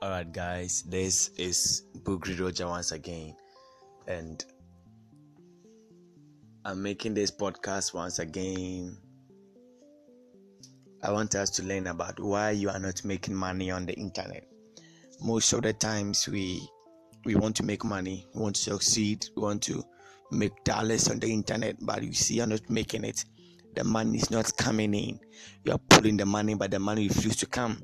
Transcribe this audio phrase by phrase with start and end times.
[0.00, 3.34] Alright, guys, this is Bugri Roger once again,
[4.06, 4.44] and
[6.64, 8.96] I'm making this podcast once again.
[11.02, 14.46] I want us to learn about why you are not making money on the internet.
[15.20, 16.62] Most of the times, we
[17.24, 19.82] we want to make money, we want to succeed, we want to
[20.30, 23.24] make dollars on the internet, but you see, you're not making it.
[23.74, 25.18] The money is not coming in.
[25.64, 27.82] You are pulling the money, but the money refuses to come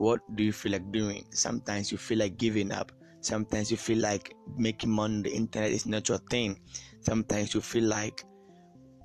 [0.00, 1.26] what do you feel like doing?
[1.30, 2.90] Sometimes you feel like giving up.
[3.20, 6.58] Sometimes you feel like making money on the internet is not your thing.
[7.02, 8.24] Sometimes you feel like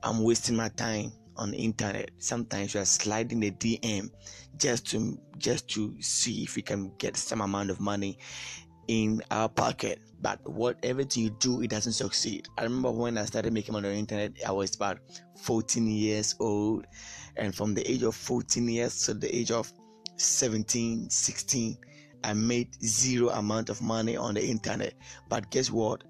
[0.03, 2.11] i'm wasting my time on the internet.
[2.19, 4.09] Sometimes you are sliding the dm
[4.57, 8.17] just to just to see if you can get some amount of money
[8.87, 9.99] in our pocket.
[10.21, 12.47] But whatever you do it doesn't succeed.
[12.57, 14.99] I remember when i started making money on the internet i was about
[15.43, 16.87] 14 years old.
[17.35, 19.73] And from the age of 14 years to the age of
[20.17, 21.77] 17, 16,
[22.23, 24.93] I made zero amount of money on the internet.
[25.29, 26.03] But guess what?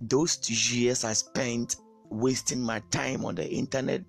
[0.00, 1.76] Those two years I spent
[2.10, 4.02] wasting my time on the internet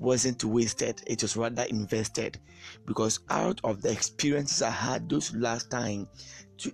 [0.00, 2.38] wasn't wasted, it was rather invested
[2.86, 6.08] because out of the experiences I had those last time
[6.58, 6.72] to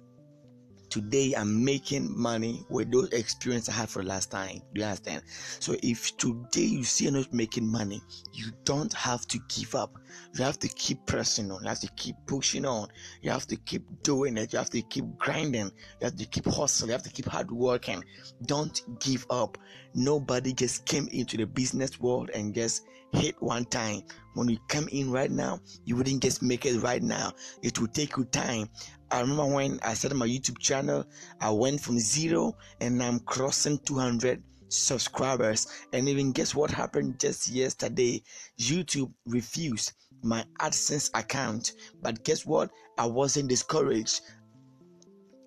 [0.90, 4.62] today I'm making money with those experiences I had for the last time.
[4.74, 5.22] Do you understand?
[5.26, 8.00] So if today you see you're not making money,
[8.32, 9.98] you don't have to give up.
[10.34, 11.62] You have to keep pressing on.
[11.62, 12.88] You have to keep pushing on.
[13.22, 14.52] You have to keep doing it.
[14.52, 15.66] You have to keep grinding.
[16.00, 16.88] You have to keep hustling.
[16.88, 18.04] You have to keep hard working.
[18.44, 19.58] Don't give up.
[19.94, 24.02] Nobody just came into the business world and just hit one time.
[24.34, 27.32] When you come in right now, you wouldn't just make it right now.
[27.62, 28.68] It will take you time.
[29.10, 31.04] I remember when I started my YouTube channel,
[31.40, 35.68] I went from zero and I'm crossing 200 subscribers.
[35.92, 38.22] And even guess what happened just yesterday?
[38.58, 41.72] YouTube refused my AdSense account.
[42.02, 42.70] But guess what?
[42.98, 44.22] I wasn't discouraged.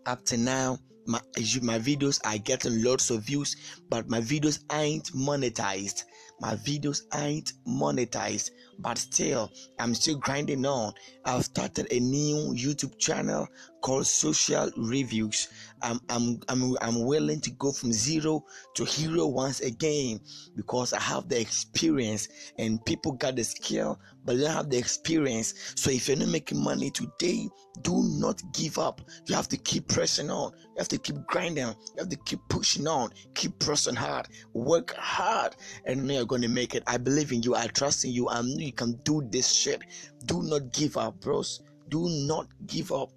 [0.06, 1.20] Up to now, my
[1.62, 3.56] my videos are getting lots of views,
[3.90, 6.04] but my videos ain't monetized.
[6.40, 10.94] My videos ain't monetized, but still, I'm still grinding on.
[11.26, 13.48] I've started a new YouTube channel
[13.82, 15.50] called Social Reviews.
[15.82, 18.44] I'm, I'm, I'm, I'm willing to go from zero
[18.76, 20.20] to hero once again
[20.56, 24.78] because I have the experience and people got the skill, but they don't have the
[24.78, 25.74] experience.
[25.76, 27.48] So if you're not making money today,
[27.82, 29.02] do not give up.
[29.28, 30.52] You have to keep pressing on.
[30.58, 31.68] You have to keep grinding.
[31.68, 33.12] You have to keep pushing on.
[33.36, 34.28] Keep pressing hard.
[34.54, 36.84] Work hard, and you're going to make it.
[36.88, 37.56] I believe in you.
[37.56, 38.28] I trust in you.
[38.30, 39.82] I know you can do this shit.
[40.26, 41.62] Do not give up, bros.
[41.90, 43.10] Do not give up.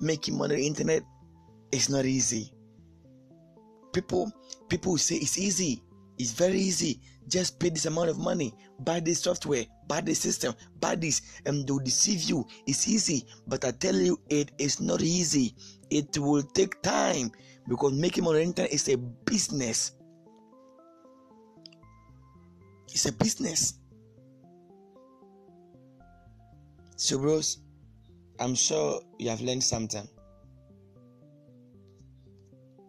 [0.00, 1.02] Making money on the internet
[1.72, 2.52] is not easy.
[3.92, 4.30] People,
[4.68, 5.82] people say it's easy.
[6.18, 7.00] It's very easy.
[7.28, 11.66] Just pay this amount of money, buy this software, buy this system, buy this, and
[11.66, 12.46] they'll deceive you.
[12.66, 15.54] It's easy, but I tell you, it is not easy.
[15.88, 17.30] It will take time
[17.68, 19.92] because making money on the internet is a business.
[22.88, 23.74] It's a business.
[27.02, 27.58] So, bros,
[28.38, 30.06] I'm sure you have learned something.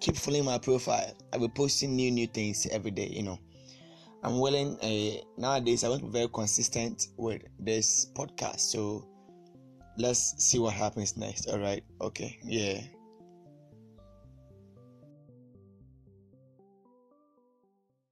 [0.02, 1.18] Keep following my profile.
[1.34, 3.08] I'll be posting new new things every day.
[3.08, 3.40] You know,
[4.22, 4.78] I'm willing.
[4.82, 8.60] Uh, nowadays, I want to be very consistent with this podcast.
[8.60, 9.08] So,
[9.98, 11.50] let's see what happens next.
[11.50, 11.84] All right.
[12.00, 12.38] Okay.
[12.44, 12.82] Yeah.